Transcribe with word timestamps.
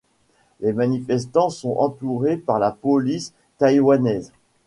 Les 0.61 0.73
manifestants 0.73 1.51
sont 1.51 1.75
entourés 1.77 2.35
par 2.37 2.57
la 2.57 2.71
police 2.71 3.33
taïwanaise. 3.59 4.33